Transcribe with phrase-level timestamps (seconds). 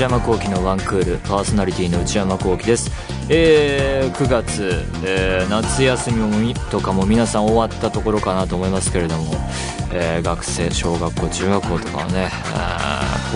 [0.00, 2.90] 内山聖輝のワンクールパーソナリティの内山聖輝です。
[3.28, 9.34] えー、9月、えー、夏休みとかも皆さん終わったところかなと思いますけれども、
[9.92, 12.30] えー、学生小学校中学校とかはね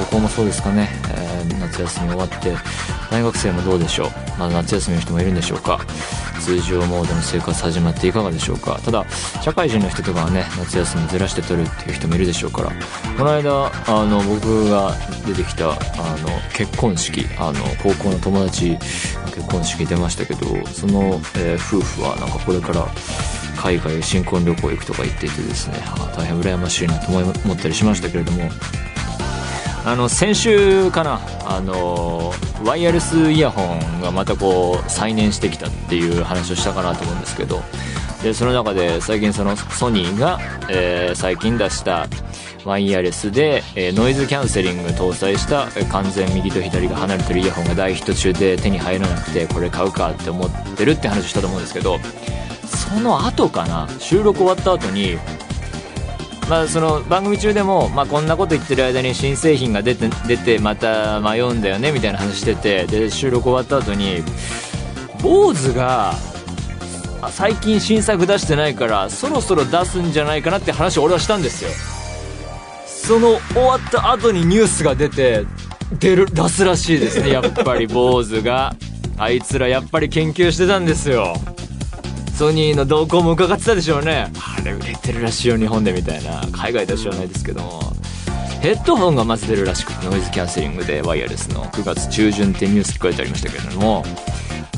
[0.08, 2.54] 高校もそうですかね、え、夏休み終わって
[3.10, 4.08] 大学生もどうでしょう。
[4.38, 5.80] まだ夏休みの人もいるんでしょうか。
[6.44, 8.78] 通常モードの生活始まっていかがでしょうか。
[8.84, 9.06] ただ
[9.42, 12.70] 社会人の人とかはね夏休みずらして取るっていう人もいるでしょうから。
[13.16, 14.94] この間あの僕が
[15.26, 18.78] 出てきたあの結婚式あの高校の友達の
[19.28, 22.86] 結婚式出ましたけどその、えー、夫婦はなんかこれから
[23.56, 25.78] 海外新婚旅行行くとか言っていてですね
[26.14, 28.50] 大変羨ましいなと思ったりしましたけれども
[29.86, 32.32] あの先週かなあの
[32.64, 37.60] ワイヤレスイヤホンがまたこう再燃してきたっていう話をしたかなと思うんですけど
[38.22, 40.38] でその中で最近そのソニーが、
[40.70, 42.08] えー、最近出した
[42.64, 51.98] ワイヤレスで、えー、ノイズキャンセリング搭載した完全右と左が離れてるイヤホンが大ヒット中で手に入らなくてこれ買うかって思ってるって話をしたと思うんですけど
[52.66, 55.18] その後かな収録終わった後に
[56.48, 64.22] まあ、その番組中でも、まあ、こんなこと言ってる間に新製品が出て出てまた迷うんだよねみたいな話しててで収録終わった後に
[65.22, 66.12] 坊主が
[67.30, 71.70] 最近新作出してないからそろそろ出すんじゃないかなって話を俺はしたんですよ。
[72.86, 75.46] その終わった後にニュースが出て
[75.98, 78.74] 出る出すらしいですねやっぱり坊主が。
[79.16, 81.34] あいつらやっぱり研究してたんですよ。
[82.34, 84.32] ソニーの動向も伺ってたでしょうね。
[84.58, 86.44] あれ売れてるらしいよ日本でみたいな。
[86.52, 87.80] 海外では知らないですけども。
[88.60, 91.64] ヘッドホンがまず出るらしくてノイズキャンセリングでワイヤレスの。
[91.66, 94.04] 9月中旬ってニュース聞こえてありましたけれども。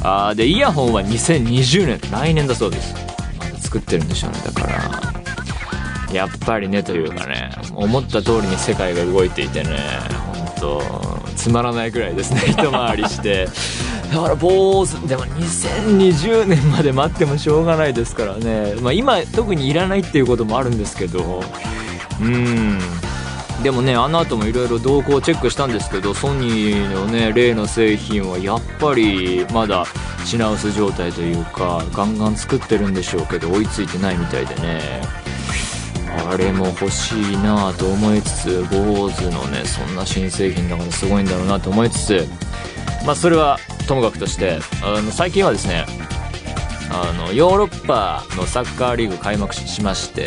[0.02, 2.94] あでイヤホンは2020年来年だそうです。
[3.38, 6.12] まだ作ってるんでしょうねだから。
[6.12, 7.50] やっぱりねというかね。
[7.74, 9.78] 思った通りに世界が動いていてね。
[10.60, 10.82] 本当
[11.36, 12.42] つまらないぐらいですね。
[12.46, 13.48] 一回りして。
[14.12, 21.42] だから坊主でも2020年まで待ってもしょうがないですからね、まあ、今特にいらないっていうこともあるんですけど。
[22.20, 22.78] うん。
[23.62, 29.86] でもねあの後もいろいろ動向をチェックしたんですけどソニーのね例の製品はやっぱりまだ
[30.24, 35.02] 品薄状態というかガンガン作ってるんでしょうけど追いついてないみたいでね。
[36.28, 42.28] あれも欲しいなと思いつつ BOSE のねそんな新製品だからすごいんだろうなと思いつつ
[43.04, 45.84] まあそれはともかくとしてあの最近はですね
[46.90, 50.26] あのヨーロッパのサッカーリーグ開幕しまして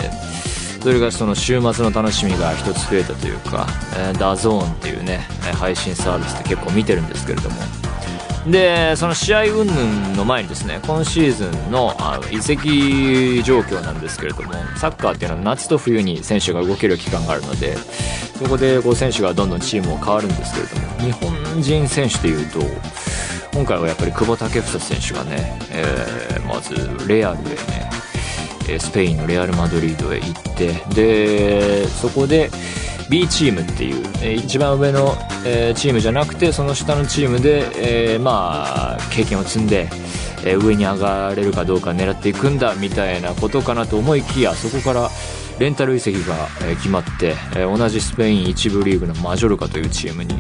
[0.82, 5.18] それがその週末の楽しみが一つ増えたというか、えー、 DAZN っていうね
[5.58, 7.56] 配信サービスって結構見てるんですけれども
[8.52, 22.60] でその試合云々の前にですね今シーズンのあ移籍状況なんですけれどもサッカーっていうのは夏と冬に選手が動ける期間があるのでそこでこう選手がどんどんチームを変わるんですけれども日本人選手でいうと
[23.54, 26.74] 今回はやっぱり久保建英選手がね、えー、まず
[27.08, 32.52] レアルへねスペインのレアル・マドリードへ行ってでそこで
[33.10, 35.16] B チームっていう、え一番上の、
[35.46, 39.90] えチームじゃなくてその下のチームで、えー、まあ経験を積んで、
[40.46, 45.10] え上に上がれるかどうか狙っていくんだみたいなことかなと思いきやそこから
[45.60, 50.36] レンタル移籍が、え決まって、え同じスペイン1部リーグのマジョルカというチームに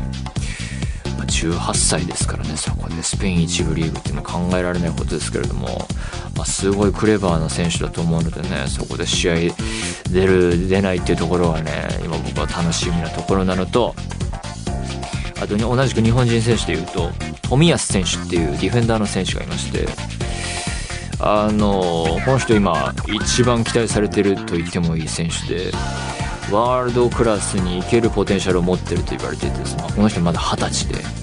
[1.48, 2.58] 18歳ですからね。
[2.58, 5.68] そこでスペイン1部リーグっていうのは考えられないことですけれども、
[6.36, 9.36] まあ、すごいクレバーな選手だと思うのでねそこで試合
[10.12, 13.96] 出る出ないっていうところはね今僕は楽しみなところなのと。
[15.42, 17.12] あと同じく日本人選手でいうと
[17.44, 19.88] 冨安選手っていうディフェンダーの選手がいまして
[21.22, 21.72] あの
[22.26, 25.72] この人今一番期待されてると言ってもいい選手で
[26.52, 31.19] ワールドクラスに行けるポテンシャルを持ってると言われていてですね、この人まだ二十歳で。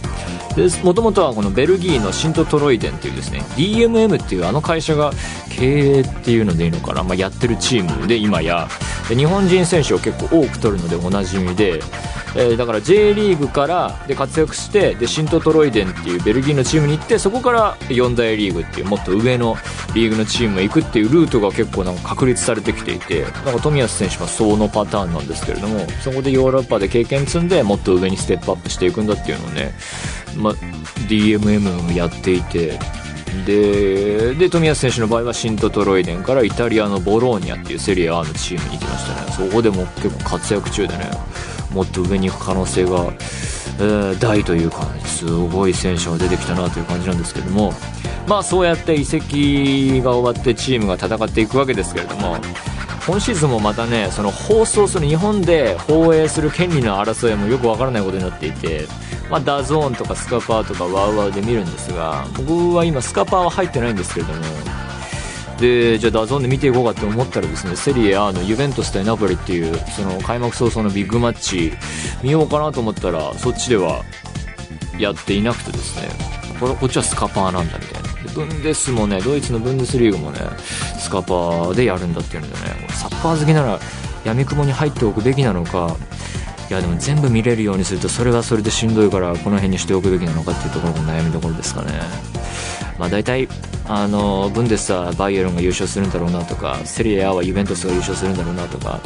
[0.83, 5.13] もともとはこのベルギーのシントトロイデンっていうですね DMM っていうあの会社が
[5.51, 8.69] 経営っていうのでいいのかな、まあ、やってるチームで今や。
[9.09, 11.81] 日本人選手を結構多く取るのでおなじみで、
[12.39, 19.57] えー、だから J リーグからで活躍してでシントトロイデンっていうベルギーのチームに行ってそこから4大リーグっていうもっと上の
[19.95, 29.73] リーグのチームへ行くっていうルートが結構なんか確立されてきていてなんか冨安選手はそのパターンなんですけれどもそこでヨーロッパで経験積んでもっと上にステップアップしていくんだっていうのをね
[30.37, 30.51] ま
[31.09, 32.79] DMM もやっていて
[33.45, 39.49] でで冨安選手の場合はシントトロイデンからイタリアのボローニャっていうセリアのチームに行きましたね。
[39.49, 41.11] そこでも結構活躍中でね。
[41.77, 47.75] もっと上に行く可能性が、えー、大というかすごい選手が出てきたなという感じなんですけども
[48.27, 52.39] まあそうやって移籍が終わってチームが戦っていくわけですけれども
[53.07, 58.87] 今シーズンもまたねその放送する日本で放映する権利の争いもよくわからないことになっていて
[59.31, 64.41] まあ、 DAZN とかスカパーとか WOWOW で見るんですが僕は今スカパーは入ってないんですけれども
[65.61, 71.73] でじゃあ DAZN で見ていこうかって思ったらですねセリエ A のユベントス対ナポリっていうその開幕早々のビッグマッチ
[72.23, 74.05] 見ようかなと思ったらそっちでは
[74.99, 76.09] やっていなくてですね。
[76.59, 78.09] これこっちはスカパーなんだみたいな。
[78.23, 80.41] でブンデスもねドイツのブンデスリーグもね
[80.99, 83.79] スカパーでやるんだっていうんでねサッカー好きなら
[84.25, 85.97] 闇雲に入っておくべきなのか
[86.69, 91.93] いやでも全部見れるようにするとそれはそれでしんどいからこの辺にしておくべきなのかっていうところが悩みどころですかね。
[92.99, 93.49] まあ大体
[93.89, 99.01] あのブンデスはバイエルンが優勝するんだろうなとかセリエ A はユベントスが優勝するんだろうなとか、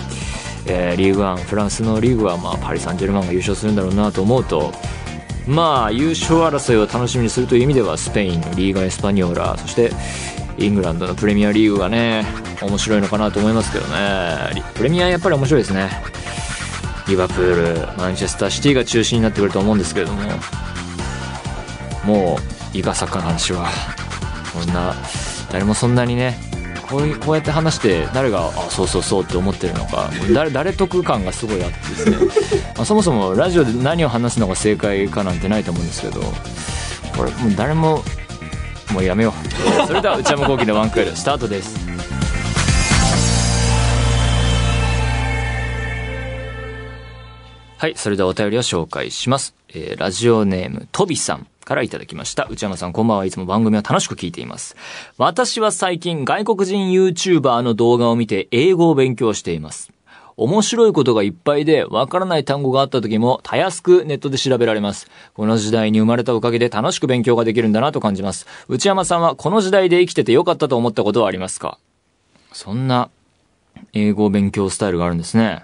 [0.66, 4.72] えー、リーグワンフランスのリーグはまあパリ・サンジェルマンが優勝するんだろうなと思うと
[5.46, 9.90] まあ優勝争いを楽しみにするという意味ではスペインのリーガ・エスパニョーラそして
[10.56, 12.24] イングランドのプレミアリーグがね
[12.62, 14.62] 面白いのかなと思いますけどね。
[14.74, 15.88] プレミアやっぱり面白いですね。
[17.08, 20.22] リバプールマンチェスターシティが中心になってくると思うんですけれども
[22.04, 22.38] も
[22.74, 23.68] うサッカーな話は
[24.52, 24.94] こんな
[25.50, 26.38] 誰もそんなにね
[26.88, 32.16] こうこうやって話して誰があそうそうそうって思ってるのか誰誰得感がすごいあってですね、
[32.76, 36.20] まあ、そもそもラジオで何を話すのが正解かなんてないと思うんですけど
[37.16, 38.02] これもう誰も
[38.92, 39.86] もうやめよう。
[39.86, 41.78] それでは内山昂輝のワンクールスタートです。
[47.78, 51.46] はいそれではお便りを紹介します、えー、ラジオネームとびさん。
[51.70, 52.48] からいただきました。
[52.50, 54.74] 内山さんこんばんはいつも番組を楽しく聞いています。
[55.18, 59.92] 私は最近外国人 YouTuber の動画を見て英語を勉強しています。
[60.36, 65.08] 面白いことがいっぱいで、わからない単語があった時も、たやすくネットで調べられます。
[65.34, 68.48] この時代に生まれたおかげで楽しく勉強ができるんだなと感じます。
[68.66, 71.78] 内山さんはこの時代で生きててよかったと思ったことはありますか？
[72.52, 73.10] そんな、
[73.92, 75.62] 英語勉強スタイルがあるんですね。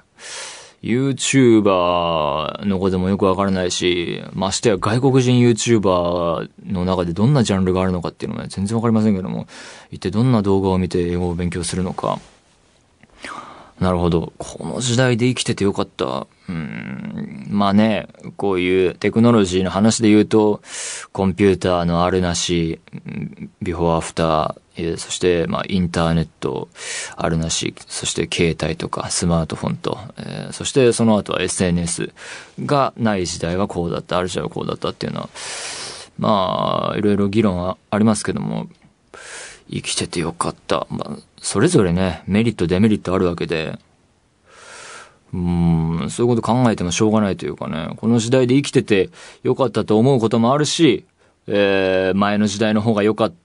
[0.87, 9.47] YouTuber の子でもよくわからないし、ましてや外国人 YouTuber の中でどんなジャンルがあるのかっていうのは全然わかりませんけども、
[9.91, 12.21] 一体どんな動画を見て英語を勉強するのか。
[13.81, 14.33] なるほど。
[14.39, 16.27] この時代で生きててよかった。
[16.49, 17.47] うん。
[17.51, 20.63] まあね、こういうテクノロジーの話で言うと、
[21.13, 22.81] コンピューターのあるなし、
[23.61, 26.69] ビフォーアフター、えそして、まあ、インターネット、
[27.17, 32.13] あるなし、そして携帯とかスマートフォンと、えー、そしてその後は SNS
[32.65, 35.29] がない時代はこうだった、ある時代はこうだったっていうのは、
[36.19, 38.69] まあ、いろいろ議論はありますけども、
[39.71, 40.87] 生きててよかった。
[40.91, 43.79] まあ、それぞれね、メリット、デメリットあるわけで、
[45.33, 49.11] うん、そういうこと考えてもしょうがないというかね、この時代で生きてて
[49.43, 51.05] よかったと思うこともあるし、
[51.47, 53.37] えー、前の時代の方が良かった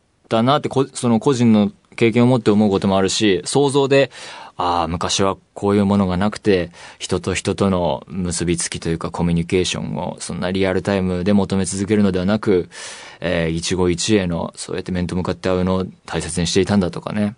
[0.43, 4.11] なって、その個人の経験を持って思うこともあるし、想像で、
[4.57, 12.69] ああ、昔はこういうものがなくて、人と人との結びつきというかコミュニケーションをそんなリアルタイムで求め続けるのではなく、
[13.19, 17.35] えー、一期一会の、そうやって面と向かって会うのを大切にしていたんだとかね。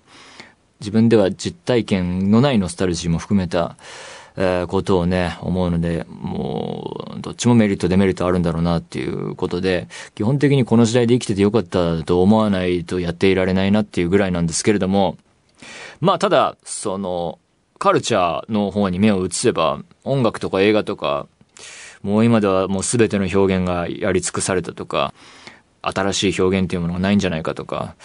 [0.82, 3.78] 自分では実体験のないノスタルジーも含めた、
[4.36, 15.18] えー、ことをね、思うので、もう、どっちもメリット、デメリットあるんだろうなっていうことで、基本的にこの時代で生きててよかったと思わないとやっていられないなっていうぐらいなんですけれども、
[16.02, 17.40] まあ、ただ、その、
[17.80, 21.28] カルチャーの方に目を移せば、音楽とか映画とか、
[22.02, 25.14] もう今ではもう全ての表現がやり尽くされたとか、
[25.82, 27.96] 新しい表現っていうものがないんじゃないかとか、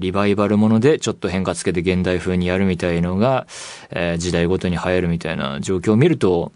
[0.00, 3.46] リバイバルものでちょっと変化つけて現代風にやるみたいのが、
[3.90, 6.52] えー、時代ごとに流行るみたいな状況を見ると、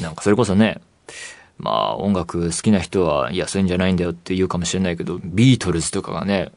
[0.00, 0.80] なんかそれこそね、
[1.58, 6.50] まあ音楽好きな人は、いや、そういうんじゃないんだよって言うかもしれないけど、ビートルズとかがね、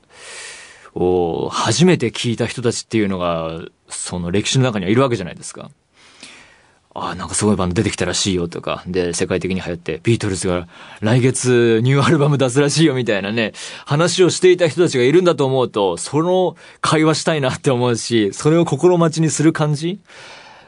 [0.96, 5.70] を初めて聞いた人たちっていうのが、その歴史の中にはいるわけじゃないですか。
[6.96, 10.68] ああ、なんかすごいバンド出てきたらしいよとか、で、世界的に流行って、ビートルズが
[11.02, 13.54] 来月ニューアルバム出すらしいよみたいなね、
[13.86, 20.00] 話をしていた人たちがいるんだと思うと、その会話したいなって思うし、それを心待ちにする感じ？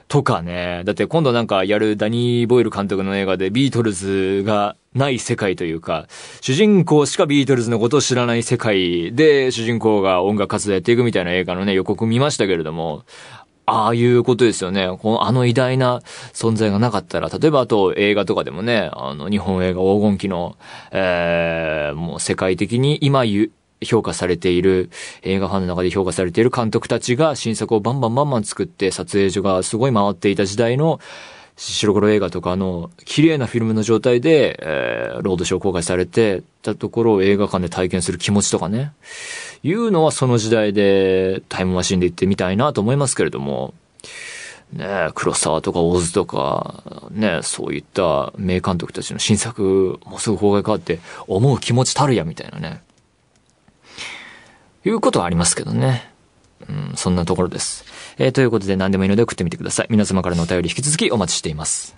[0.08, 0.84] とかね。
[0.86, 6.08] だって今度なんかやるダニー・ボイル監督の映画でビートルズがない世界というか、
[6.41, 13.03] 主人公しかビートルズのことを知らない世界で主人公が音楽活動やっていくみたいな映画のね予告見ましたけれども、
[13.65, 14.89] ああいうことですよね。
[15.01, 16.00] このあの偉大な
[16.34, 20.57] 存在がなかったら、例えばあと映画とかでもね、あの日本映画黄金期の、
[20.91, 23.24] えー、もう世界的に今
[23.84, 24.89] 評価されている、
[25.24, 31.00] 映画ファンの中で評価されている監督たちが新作をバンバンバンバン作って撮影所がすごい回っていた時代の
[31.57, 38.91] 白黒映画とかの綺麗なフィルムの状態で、えー、ロードショー公開されてたところを映画館で体験する気持ちとかね。
[39.64, 43.74] いうのはその時代でタイムマシンで行ってみたいなと思いますけれども、
[44.74, 52.82] ね、黒沢とか大津とか、ね、そういった名監督たちの新作、もうすぐ方が変わって思う気持ちたるや、みたいなね。
[54.84, 56.12] いうことはありますけどね。
[56.68, 57.86] うん、そんなところです。
[58.18, 59.88] えー、ということで何でもいいので送ってみてください。
[59.90, 61.96] 皆様からのお便り引き続きお待ちしています。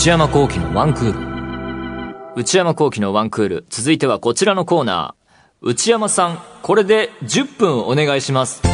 [0.00, 2.32] 内山幸喜のワンクール。
[2.34, 3.66] 内山幸喜のワンクール。
[3.68, 5.68] 続いてはこちらのコーナー。
[5.68, 8.69] 内山さん、これで10分お願いします。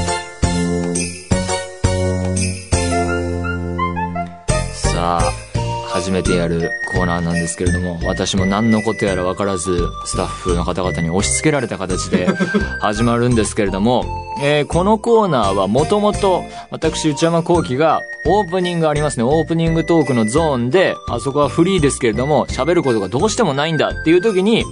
[6.06, 12.28] 初めてやるコーナーなんですけれども、私も何のことやら分からず、スタッフの方々に押し付けられた形で
[12.80, 14.04] 始まるんですけれども、
[14.40, 24.64] えー、このコーナーはもともと、私内山幸輝がオープニングありますね、オープニングトークのゾーンで、あそこはフリーですけれども、喋ることがどうしてもないんだっていう時に、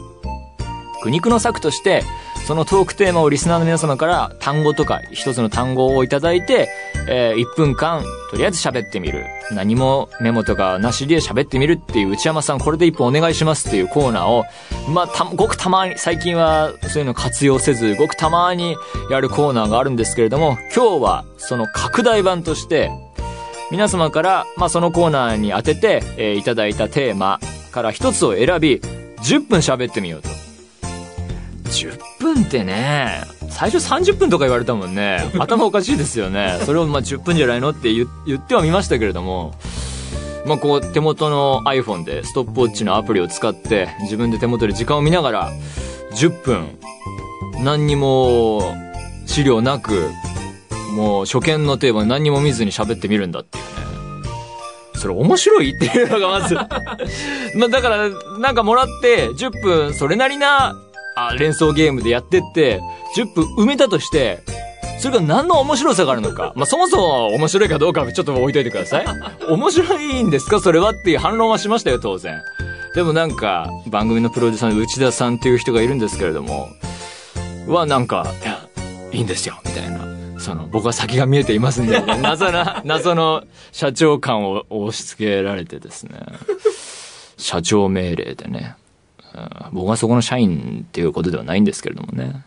[1.02, 2.04] 苦肉の策として、
[2.46, 6.68] そのトークテーマをリスナーの皆様から単語とか一つの単語をいただいて、
[7.08, 9.24] えー、1分間、とりあえず喋ってみる。
[9.50, 14.44] 何もメモとかなしで喋ってみるっていう内山さんこれで1分お願いしますっていうコーナーを、
[14.90, 18.76] まあ、た、ごくたまに、最近はそういうの活用せず、ごくたまに
[19.10, 22.90] やるコーナーがあるんですけれども、今日はその拡大版として、
[23.70, 27.40] 皆様から、まあ、そのコーナーに当てて、えー、いただいたテーマ
[27.72, 30.28] から一つを選び、10分喋ってみようと。
[31.70, 35.30] 10分ってね、最初30分とか言われたもんね。
[35.38, 36.58] 頭おかしいですよね。
[36.64, 39.54] それをまあ10分じゃないのって言ってはみましたけれども、
[40.46, 45.52] まあこう手元の iPhone でストップウォッチのアプリを使って自分で手元で時間を見ながら
[46.12, 46.78] 10分
[47.62, 48.74] 何にも
[49.26, 50.10] 資料なく
[50.94, 53.70] もう初見のテーマ何にも見ずに喋ってみるんだっていうね。
[54.96, 56.54] それ面白いっていうのがまず
[57.56, 60.76] まあだからなんかもらって10分それなりな
[61.16, 62.80] あ連想ゲームでやってって、
[63.16, 64.42] 10分埋めたとして、
[64.98, 66.52] それが何の面白さがあるのか。
[66.56, 69.06] まあ、そもそも面白いかどうかはちょっと置いといてください。
[69.48, 70.60] 面白いんですか？
[70.60, 72.40] それはっていう反論はしましたよ、当然。
[72.94, 76.68] でもなんか、番組のプロデューサーの内田さんっていう人がいるんですけれども、
[77.66, 78.66] はなんか、いや、
[79.12, 80.40] いいんですよ、みたいな。
[80.40, 83.42] その、僕は先が見えていますんで、謎な、 謎の
[83.72, 86.18] 社長感を押し付けられてですね。
[87.36, 88.76] 社長命令でね。
[89.72, 92.44] 僕はそこの社員っていうことではないんですけれどもね、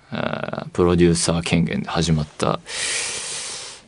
[0.74, 2.60] プロデューサー権限で始まった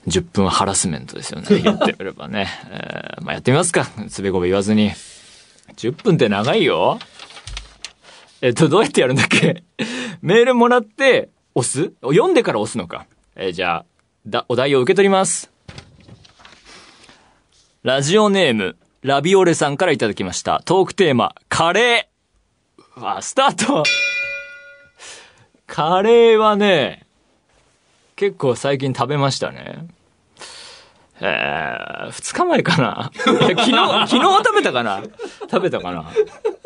[0.07, 1.47] 10分ハラスメントですよね。
[1.61, 2.47] 言ってみればね。
[2.69, 3.87] えー、まあ、やってみますか。
[4.09, 4.91] つべこべ言わずに。
[5.75, 6.99] 10分って長いよ。
[8.41, 9.63] えっと、どうやってやるんだっけ？
[10.21, 11.93] メールもらって押す？
[12.01, 13.05] 読んでから押すのか。
[13.35, 13.85] えー、じゃあ、
[14.25, 15.51] だ、お題を受け取ります。
[17.83, 20.61] ラジオネーム、ラビオレさんからいただきました。
[20.65, 22.08] トークテーマ、カレー。
[23.01, 23.83] あ、スタート
[25.67, 27.05] カレーはね、
[28.15, 29.87] 結構最近食べましたね。
[31.21, 35.03] えー、二日前かな昨日、 昨日食べたかな
[35.49, 36.05] 食べたかな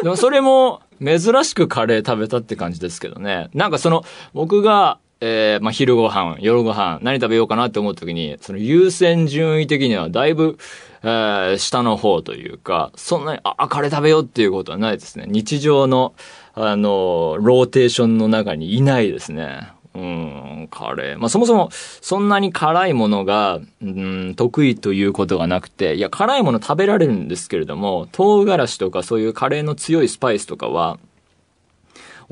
[0.01, 3.49] でもそれも珍しくカレー食べたって感じですけどね。
[3.53, 10.57] なんかその、僕が、えー、まあ、昼ご飯、夜ご飯、何食べようかなって思った時に、その優先順位的にはだいぶ、
[11.01, 15.23] えー、下の方というか、そんなに、あ、カレー食べようっていうことはないですね。
[15.29, 16.13] 日常の、
[16.55, 19.69] あの、ローテーションの中にいないですね。
[19.95, 21.17] うん、カレー。
[21.17, 30.99] まあ、そもそも、そんなに辛いものが、うん、得意ということがなくて、いや、辛いもの食べられるんですけれども、唐辛子とかそういうカレーの強いスパイスとかは、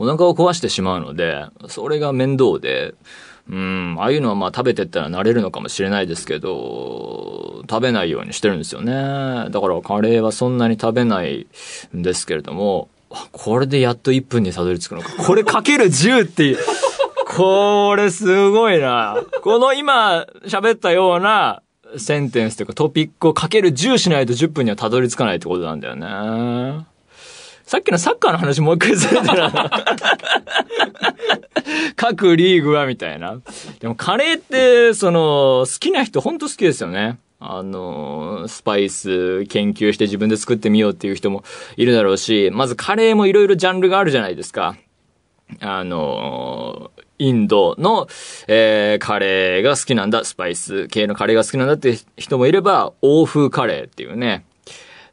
[0.02, 2.96] お腹を壊してしまうので、それが面倒で、
[3.48, 8.94] うん、ああいうのはまあ食べてったら慣れるのかもしれないですけど、食べないようにしてるんですよね。
[9.52, 11.46] だからカレーはそんなに食べない
[11.96, 12.90] んですけれども、
[13.32, 15.24] これでやっと1分にたどり着くのか。
[15.24, 16.58] これかける10っていう。
[17.38, 19.18] これすごいな。
[19.44, 21.62] この今喋ったような
[21.98, 26.86] センテンスというかトピックをかける10しないと10分にはたどり着かないってことなんだよね。
[27.72, 29.72] さっきのサッカーの話もう一回するんだな。
[31.96, 33.40] 各リーグはみたいな。
[33.80, 37.18] でもカレーって、その、好きな人ほんと好きですよね。
[37.40, 41.46] あの、スパイス研究して自分で作ってみようっていう人も
[41.78, 44.76] いるだろうし、まずカレーもいろいろジャンルがあるじゃないですか。
[45.62, 48.10] あの、インドの、
[48.50, 54.44] えー、カレーが好きなんだ、スパイス系のカレーが好きなんだって人もいれば、欧風カレーっていうね。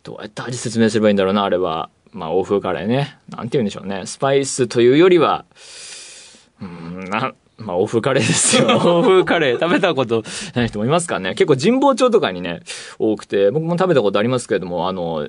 [0.03, 1.91] どうやって味説明すればいいんだろうな、あれは。
[2.13, 3.19] まあ、欧風カレーね。
[3.29, 4.07] なんて言うんでしょうね。
[4.07, 5.45] スパイスというよりは、
[6.61, 8.77] うん、な、まあ、欧風カレーですよ。
[8.79, 10.23] 欧風カレー食べたこと
[10.55, 11.35] ない人もいますかね。
[11.35, 12.61] 結構神保町とかにね、
[12.99, 15.29] 多くて、僕も食べたことありますけれども、あの、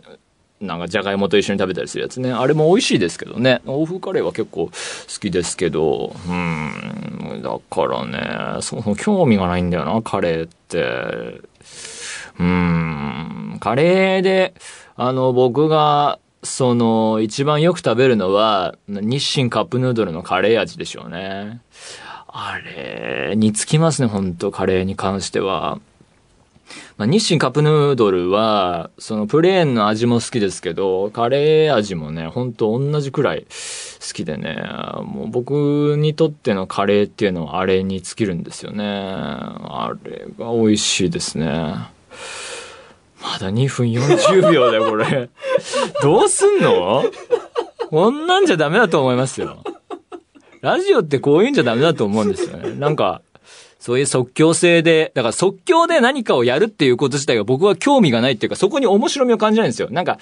[0.61, 2.31] なんかじゃがいもと一緒に食べたりするやつね。
[2.31, 3.61] あれも美味しいですけどね。
[3.65, 4.71] 欧風カレーは結構好
[5.19, 11.41] きですけど、うん、だからね、その興味がないんだよな、カレーって。
[12.39, 14.53] うん、カレーで、
[14.95, 21.61] あの、僕が、その、一番よく食べるのは、日清カップヌードルのカレー味でしょうね。
[22.27, 25.79] あれにつきますね、ほんと、カレーに関しては。
[26.97, 34.61] まあ、日清カップヌードルは、そのプレーンの味も好きですけど、カレー味もね、ほんと同じくらい好きでね、
[35.03, 38.85] もう僕にとってのカレーっていうのはあれに尽きるんですよね。
[38.85, 41.73] あれが美味しいですね。
[43.21, 45.29] まだ2分40秒だよ、これ。
[46.01, 47.03] どうすんの？
[47.89, 49.63] こんなんじゃダメだと思いますよ。
[50.61, 52.73] ラジオってこういうんじゃダメだと思うんですよね。
[52.75, 53.21] なんか、
[53.79, 59.87] そういう即興性で、だから即興で何かをやるっていうこと自体が僕は興味がないっていうか、そこに面白みを感じないんですよ。
[59.89, 60.19] なんか、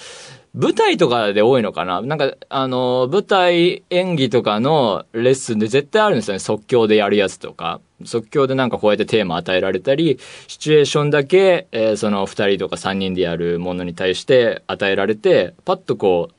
[0.54, 2.02] 舞台とかで多いのかな？
[2.02, 6.40] なんか、あの、舞台演技とかのレッスンで絶対あるんですよね。
[6.40, 7.80] 即興でやるやつとか。
[8.06, 16.34] 即興でなんかこうやってテーマ与えられたり、シチュエーションだけ、えー、その二人とか三人でやるものに対して与えられて、パッとこう、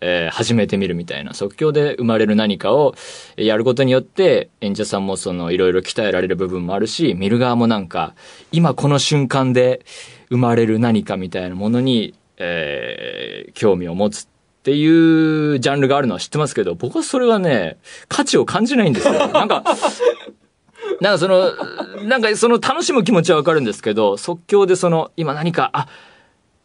[0.00, 2.94] えー、始めてみるみたいな、即興で生まれる何かを
[3.36, 8.14] やることによって、演者さんもそのいろいろ鍛えられる部分もあるし、見る側もなんか、
[8.52, 9.84] 今この瞬間で
[10.28, 14.28] 生まれる何かみたいなものに、えー、興味を持つっ
[14.62, 17.78] ていうジャンルがあるのは知ってますけど、僕はそれはね、
[18.08, 19.14] 価値を感じないんですよ。
[19.32, 19.64] なんか、
[21.00, 21.52] なんかその、
[22.04, 25.88] なんかその楽しむ気持ちはわかるんですけど、即興でその、今何か、あ、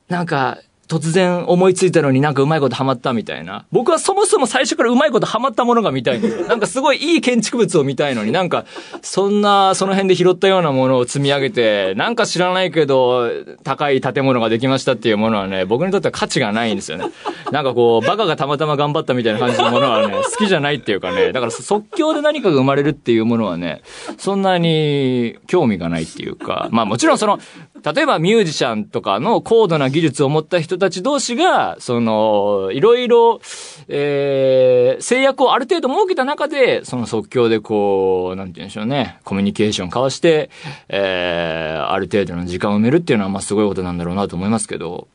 [0.10, 3.66] なんか、突然思いついたのになんかうまいことハマったみたいな。
[3.72, 6.48] 僕はそもそも最初からうまいことハマったものが見たいんですよ。
[6.50, 8.66] なんかすごいいい建築物を見たいのになんか、
[9.01, 13.29] そんな、その辺で拾ったようなものを積み上げて、なんか知らないけど、
[13.64, 17.05] 高い建物ができましたっていうものはね、僕にとっては価値がないんですよね。
[17.51, 23.81] なんかこう、バカがたまたま頑張ったみたいな感じのものはね、好きじゃないっていうかね、だから即興で何かが生まれるっていうものはね、
[24.18, 27.40] そんなに興味がないっていうか、まあもちろんその、
[27.84, 33.40] 例えばミュージシャンとかの高度な技術を持った人たち同士が、その、いろいろ、
[33.88, 40.50] えー、制約をある程度設けた中で、その即興でこう、なんて言うんでしょうね、コミュニケーション交わして、
[40.90, 45.07] えー、ある程度の時間を埋めるっていうのは、まあすごいことなんだろうなと思いますけど、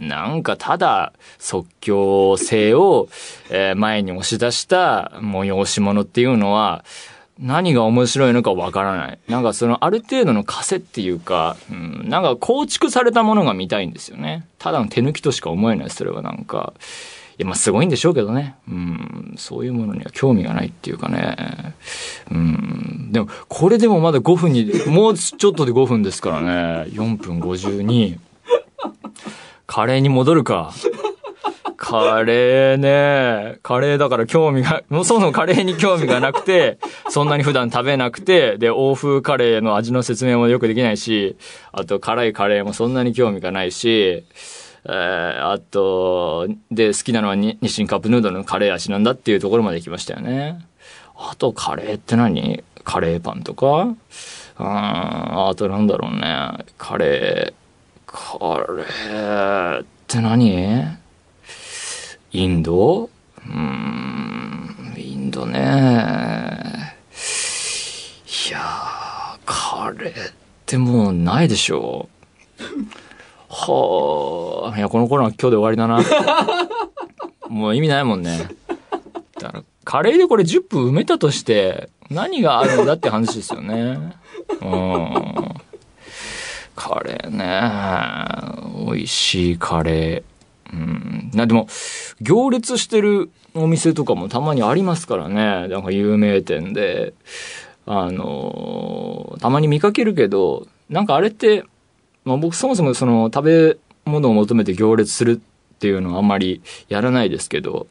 [0.00, 3.08] なんかただ即興性を、
[3.50, 6.84] えー、前に押し出した催し物っていうのは、
[7.38, 9.18] 何が面白いのかわからない。
[9.28, 14.46] なんかそのある程度の枷っていうか、うん、なんか構築されたものが見たいんですよね。
[14.58, 16.72] ただの手抜きとしか思えない、それはなんか。
[17.38, 18.54] いや、まあすごいんでしょうけどね。
[18.66, 21.74] うん、そういうものには興味がないっていうかね。
[22.30, 26.90] うん、でも、これでもまだ5分に、もうちょっとで5分ですからね。
[26.92, 28.18] 4分52。
[29.66, 30.72] カレーに戻るか。
[31.76, 33.58] カレーね。
[33.62, 41.36] カレーだから興味が、もうそもそもカレーに興味がなくて、 そんなに普段食べなくて、で、欧風カレーの味の説明もよくできないし、
[41.72, 44.24] あと辛いカレーもそんなに興味がないし、
[44.88, 50.60] えー、あと、で、好きなのは日清カップヌードルのカレー味なんだっていうところまで来ましたよね。
[51.16, 52.62] あと、カレーって何？
[52.84, 53.88] カレーパンとか？
[54.58, 56.64] うん、あとなんだろうね。
[56.78, 60.96] カレー、カレーって何？
[62.38, 63.08] インド？
[63.46, 65.58] うん、インドね。
[68.50, 68.60] いや
[69.46, 70.34] カレーっ
[70.66, 72.10] てもうないでしょ
[72.60, 72.64] う。
[73.48, 76.04] はあ、いや、この頃は今日で終わりだな。
[77.48, 78.50] もう意味ないもんね。
[79.40, 84.14] だから、カレーでこれ10分埋めたとして、何があるんだって話ですよね。
[84.60, 85.54] うん。
[86.74, 87.62] カレーね。
[88.84, 90.22] 美味しいカレー。
[90.72, 91.30] うん。
[91.32, 91.68] な、でも、
[92.20, 95.68] 行列してるお店とかもたまにありますからね。
[95.68, 97.14] なんか有名店で。
[97.88, 101.64] あのたまに見かけるけど、なんかあれって、
[102.24, 107.86] まあ僕そもそもその食べ物を求めて行列するっていうのはあんまりやらないですけど、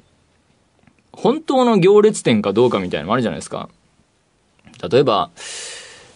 [1.14, 3.70] 本当の行列店かどうかみたいなのもあるじゃないですか。
[4.92, 5.30] 例えば、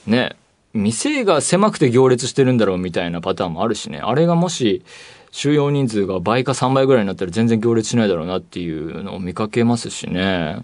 [0.06, 0.36] ね、
[0.74, 4.00] 店が狭くて行列してるんだろうみたいなパターンもあるしね。
[4.04, 4.84] あれがもし、
[5.32, 10.63] 収容人数が倍か3倍ぐらいになったら全然行列しないだろうなっていうのを見かけますしね。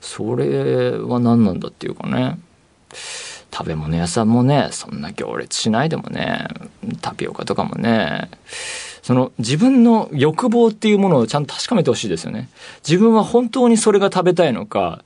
[0.00, 2.38] それは何なんだっていうかね。
[3.52, 6.46] 食べ物屋さんもね、そんな行列しないでもね、
[7.00, 8.30] タピオカとかもね、
[9.02, 12.48] その自分の欲望っていうものをちゃんと確かめてほしいですよね。
[12.86, 15.02] 自分は本当にそれが食べたいのか、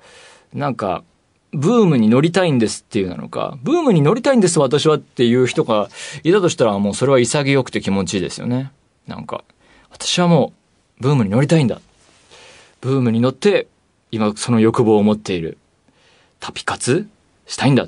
[0.52, 1.04] なんか、
[1.52, 5.88] ブームに乗りたいんですっていうなのか、ブームに乗りたいんです私はっていう人が
[6.24, 8.72] いたとしたらもうそれは潔くて気持ちいいですよね。
[9.06, 9.44] なんか、
[9.90, 10.52] 私はも
[10.98, 11.80] うブームに乗りたいんだ。
[12.80, 13.68] ブームに乗って
[14.10, 15.58] 今その欲望を持っている。
[16.40, 17.06] タピ活
[17.46, 17.86] したいんだ。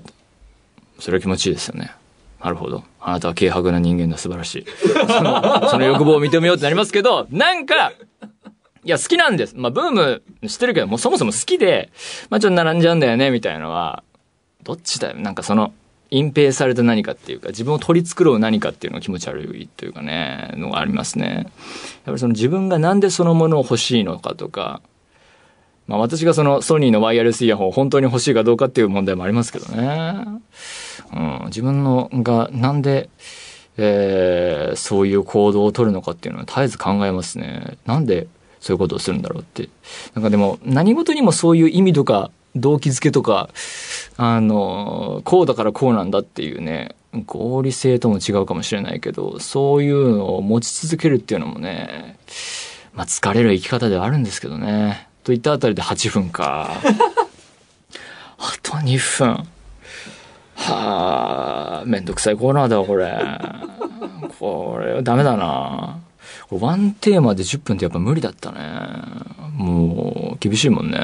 [1.01, 1.93] それは気持ちいいですよね。
[2.41, 2.85] なるほど。
[3.01, 4.67] あなたは軽薄な人間だ、素晴らしい。
[5.09, 7.93] その、その欲望を認めようってなりますけど、なんか、
[8.85, 9.55] いや、好きなんです。
[9.57, 11.91] まあ、ブーム知ってるけど、もうそもそも好きで、
[12.29, 14.03] まあ、ちょっと並んじゃうんだよね、みたいなのは、
[14.63, 15.17] どっちだよ。
[15.17, 15.73] なんかその、
[16.15, 21.27] 隠蔽された何かっていうか、自分を取り繕う何かっていうのが気持ち悪いというかね、のがありますね。
[21.27, 21.45] やっ
[22.07, 24.81] ぱりその自分がなんでそのものを欲しいのかとか、
[25.87, 30.25] まあ私がそのソニーのワイヤレスイヤホンを本当に欲しいかどうかっていう問題もありますけどね。
[31.13, 33.11] うん、自分のがなんで、
[33.77, 37.77] えー、そういう行動を取るのかっていうのは絶えず考えますね。
[37.87, 38.29] なんで
[38.61, 39.69] そういうことをするんだろうって。
[40.15, 43.49] なんかでも何事にもそういう意味とか動機づけとか、
[44.17, 46.95] あの、こうだからこうなんだっていうね、
[47.27, 52.19] 合理性とも違うかもしれないけど、そういうのを持ち続けるっていうのもね、
[52.95, 55.09] まあ疲れる生き方ではあるんですけどね。
[55.25, 56.71] といったあたりで8分か。
[58.39, 59.47] あと2分。
[60.57, 63.13] はあ、めんどくさいコーナーだわ、これ。
[64.39, 65.99] これは、ダメだな。
[66.51, 68.59] ワンテーマで10分ってやっぱ無理だったね。
[69.53, 70.99] もう、厳しいもんね。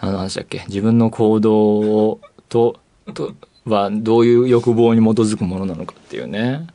[0.00, 0.64] 何の話だっけ？
[0.68, 2.78] 自分の行動と、
[3.14, 3.34] と、
[3.64, 6.66] はどういう欲望に基づくものなのかっていうね。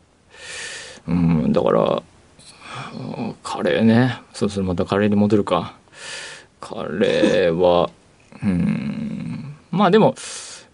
[1.08, 2.04] うん、だから、
[3.44, 4.22] カレーね。
[4.34, 5.76] そうするまたカレーに戻るか。
[6.62, 7.90] カレーは、
[8.44, 10.16] うん、まあでも、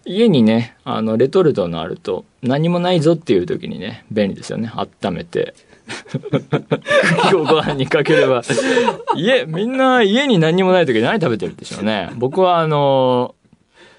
[0.04, 4.70] 家にね、あの、レトルトのあると、何もないぞっていう時にね、便利ですよね。
[4.74, 5.54] 温めて。
[7.30, 8.42] 今日ご飯にかければ。
[9.16, 12.10] 家、みんな家に何もない時何食べてるんでしょうね。
[12.16, 13.34] 僕はあの、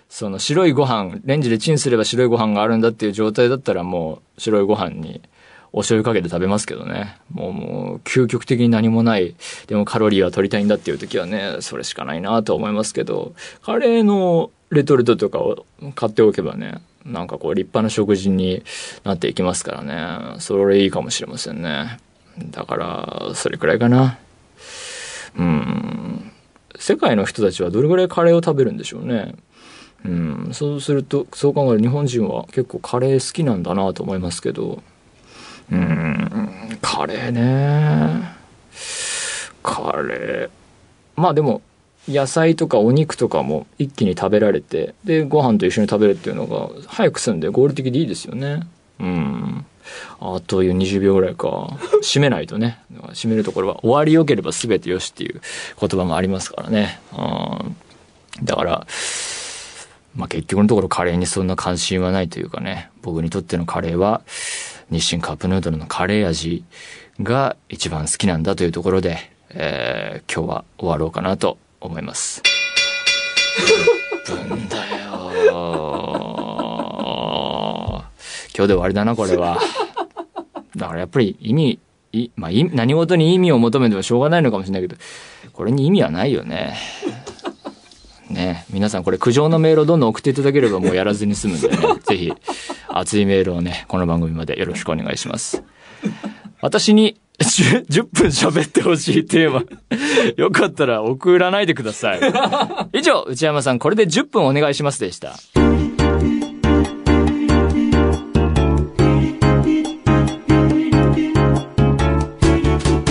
[0.09, 5.21] その白いご飯、レンジでチンすれば白いご飯があるんだっていう状態だったらもう白いご飯に
[5.73, 7.17] お醤油かけて食べますけどね。
[7.31, 9.35] もう、もう、究極的に何もない。
[9.67, 18.63] でもカロリーは取りたいんだっていう時はね、それしかないなと思いますけど、カレーのレトルトとかを買っておけばね、なんかこう立派な食事に
[19.03, 20.39] なっていきますからね。
[20.39, 21.99] それいいかもしれませんね。
[22.51, 24.17] だから、それくらいかな。
[25.37, 26.31] うん。
[26.77, 29.35] 世界の人たちはどれぐらいカレーを食べるんでしょうね。
[30.05, 30.49] うん。
[30.53, 34.81] そうすると、そう考えると日本人は結構カレー好きなんだなと思いますけど、
[35.71, 38.35] うん、カレーね。
[39.63, 40.49] カレー。
[41.15, 41.61] まあでも、
[42.09, 48.61] 野菜とかお肉とかも一気に食べられて、で、ご飯と一緒に食べるっていうのが、早く済んで合理的でいいですよね。
[48.99, 49.65] うん。
[50.19, 51.77] あという20秒ぐらいか。
[52.01, 52.79] 締めないとね。
[53.13, 55.41] 締めるところは、終わり良ければ全てよしっていう
[55.79, 56.99] 言葉もありますからね。
[57.13, 57.75] うん。
[58.43, 58.87] だから、
[60.15, 62.89] まあ結局のところカレーにそんな関心はないというかね。
[63.01, 64.21] 僕にとってのカレーは、
[64.89, 66.63] 日清カップヌードルのカレー味
[67.21, 72.41] が一番好きなんだというところで、えー、今日は終わろうかなと思います。
[74.25, 75.61] 分だよ
[78.55, 79.59] 今日で終わりだな、これは。
[80.75, 81.79] だからやっぱり意味、
[82.11, 84.95] いまあ、何事に意味を求めてもしょうがないのかもしれないけど、
[85.53, 86.75] これに意味はないよね。
[88.29, 92.33] ね、皆さんこれ苦情のメールをどんどん送っていただければもうやらずに済むんでね、 ぜひ
[92.87, 95.63] 熱いメールをね、この番組までよろしくお願いします。
[96.61, 99.63] 私に 10, 10分喋ってほしいテーマ、
[100.37, 102.19] よかったら送らないでください。
[102.93, 105.35] 以上、内山さんこれで10分お願いしますでした。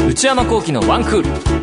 [0.09, 1.60] 内山幸喜のワンクール。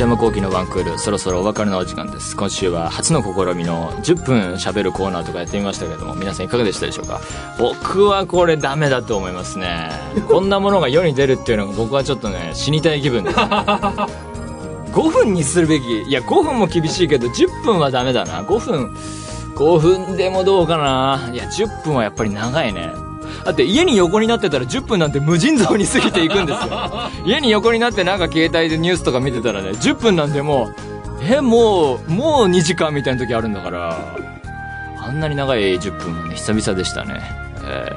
[0.00, 2.34] 内山幸喜のワンクールそろそろお別れのお時間です。
[2.34, 7.20] 今週は初の試みの10分喋るコーナーとかやってみましたけれども皆さんいかがでしたでしょうか？
[7.58, 9.90] 僕はこれダメだと思いますね。
[10.26, 13.30] こんなものが世に出るっていうのが僕はちょっとね死にたい気分で。
[13.36, 15.84] す5分にするべき。
[16.04, 18.42] いや5分も厳しいけど10分はダメだな。
[18.42, 18.96] 5分
[19.54, 21.28] 5分でもどうかな。
[21.30, 23.09] いや10分はやっぱり長いね。
[23.44, 27.10] だって家に横になってたら10分なんて無尽蔵に過ぎていくんですよ。
[27.24, 30.74] 家に横になってなんか携帯でニュースとか見てたらね10分なんてもう
[31.22, 34.16] えもうもう2時間みたいな時あるんだから
[34.98, 37.20] あんなに長い10分はね久々でしたね。
[37.62, 37.92] え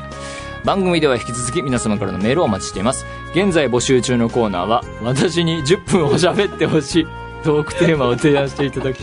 [0.62, 3.06] ー、番組では引き続き皆様からのメールをお待ちしています。
[3.34, 7.08] 現在募集中のコーナーは私に10分を喋ってほしい
[7.44, 9.02] トークテーマを提案していただき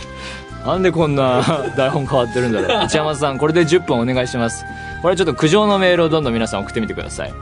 [0.65, 1.43] なんでこんな
[1.77, 2.85] 台本変わってるんだろう。
[2.85, 4.65] 内山さん、これで10分お願いします。
[5.03, 7.33] これちょっと苦情のメールをどんどん皆さん送ってみてください。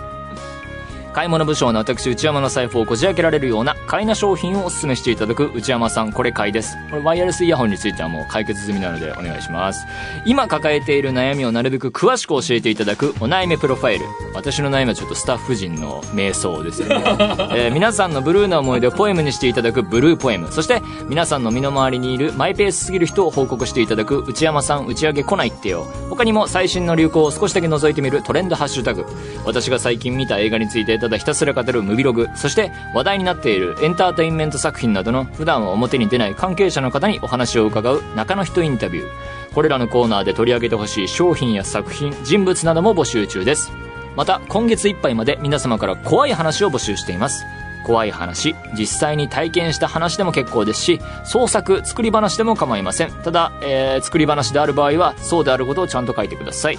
[1.12, 6.76] 買い物不詳な私内山の財布をこじ開けられるような買いな商品をお勧めしていただく内山さんこれ買いです。
[6.90, 9.86] これワイヤレスイヤホンについてはもう解決済みなのでお願いします。
[10.24, 14.04] 今抱えている悩みをなるべく詳しく教えていただくお悩みプロファイル。
[14.34, 17.04] 私の悩みはちょっとスタッフ陣の瞑想ですよね、
[17.56, 20.50] えー皆さんのブルーな思い出をポエムにしていただくブルーポエム。
[20.52, 25.86] そして皆さんの身の回りにいるマイペースすぎる人を報告していただく内山さん打ち上げ来ないってよ。
[26.10, 29.06] 他にも最新の流行を少しだけ覗いてみるトレンドハッシュタグ。
[29.44, 39.08] 私が最近見た映画についてただひたすら語るムビログそして話題になっているエンターテインメント作品などの普段は表に出ない関係者の方にお話を伺う中の人インタビュー。
[39.54, 43.72] これらのコーナーで取り上げてほしい商品や作品人物なども募集中です。
[44.16, 47.44] また今月いっぱいまで皆様から怖い話を募集しています。
[47.84, 53.12] 怖い話実際に体験した話でも結構ですし創作作り話でも構いません。
[53.12, 56.78] ただ、えー作り話である場合はそうであることをちゃんと書いてください。